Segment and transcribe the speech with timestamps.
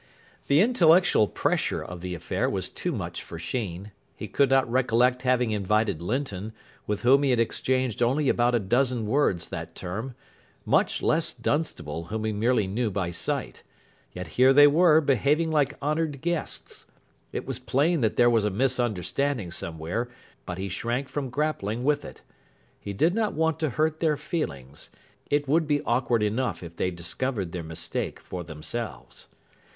[0.47, 3.91] The intellectual pressure of the affair was too much for Sheen.
[4.15, 6.53] He could not recollect having invited Linton,
[6.87, 10.15] with whom he had exchanged only about a dozen words that term,
[10.65, 13.61] much less Dunstable, whom he merely knew by sight.
[14.11, 16.87] Yet here they were, behaving like honoured guests.
[17.31, 20.09] It was plain that there was a misunderstanding somewhere,
[20.47, 22.23] but he shrank from grappling with it.
[22.79, 24.89] He did not want to hurt their feelings.
[25.29, 29.27] It would be awkward enough if they discovered their mistake for themselves.